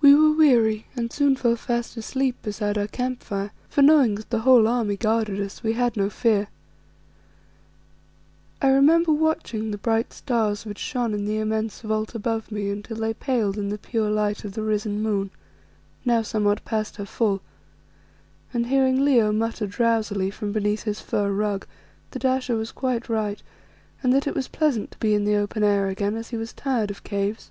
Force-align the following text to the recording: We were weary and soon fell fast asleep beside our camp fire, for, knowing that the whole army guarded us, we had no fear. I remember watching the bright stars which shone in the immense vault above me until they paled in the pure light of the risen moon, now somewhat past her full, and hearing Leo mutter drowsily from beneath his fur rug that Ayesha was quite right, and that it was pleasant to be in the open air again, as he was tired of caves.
We 0.00 0.14
were 0.14 0.30
weary 0.30 0.86
and 0.94 1.12
soon 1.12 1.34
fell 1.34 1.56
fast 1.56 1.96
asleep 1.96 2.36
beside 2.42 2.78
our 2.78 2.86
camp 2.86 3.24
fire, 3.24 3.50
for, 3.68 3.82
knowing 3.82 4.14
that 4.14 4.30
the 4.30 4.38
whole 4.42 4.68
army 4.68 4.96
guarded 4.96 5.40
us, 5.40 5.64
we 5.64 5.72
had 5.72 5.96
no 5.96 6.08
fear. 6.08 6.46
I 8.60 8.68
remember 8.68 9.10
watching 9.10 9.72
the 9.72 9.78
bright 9.78 10.12
stars 10.12 10.64
which 10.64 10.78
shone 10.78 11.12
in 11.12 11.24
the 11.24 11.38
immense 11.40 11.80
vault 11.80 12.14
above 12.14 12.52
me 12.52 12.70
until 12.70 12.98
they 12.98 13.14
paled 13.14 13.58
in 13.58 13.68
the 13.68 13.78
pure 13.78 14.10
light 14.12 14.44
of 14.44 14.52
the 14.52 14.62
risen 14.62 15.02
moon, 15.02 15.32
now 16.04 16.22
somewhat 16.22 16.64
past 16.64 16.94
her 16.98 17.04
full, 17.04 17.42
and 18.54 18.66
hearing 18.68 19.04
Leo 19.04 19.32
mutter 19.32 19.66
drowsily 19.66 20.30
from 20.30 20.52
beneath 20.52 20.84
his 20.84 21.00
fur 21.00 21.32
rug 21.32 21.66
that 22.12 22.24
Ayesha 22.24 22.54
was 22.54 22.70
quite 22.70 23.08
right, 23.08 23.42
and 24.04 24.12
that 24.14 24.28
it 24.28 24.36
was 24.36 24.46
pleasant 24.46 24.92
to 24.92 24.98
be 24.98 25.14
in 25.14 25.24
the 25.24 25.34
open 25.34 25.64
air 25.64 25.88
again, 25.88 26.14
as 26.14 26.28
he 26.28 26.36
was 26.36 26.52
tired 26.52 26.92
of 26.92 27.02
caves. 27.02 27.50